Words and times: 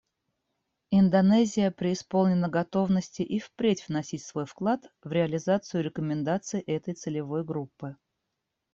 Индонезия 0.89 1.69
преисполнена 1.69 2.49
готовности 2.49 3.21
и 3.21 3.37
впредь 3.39 3.87
вносить 3.87 4.23
свой 4.23 4.47
вклад 4.47 4.81
в 5.03 5.11
реализацию 5.11 5.83
рекомендаций 5.83 6.61
этой 6.61 6.95
целевой 6.95 7.43
группы. 7.43 7.95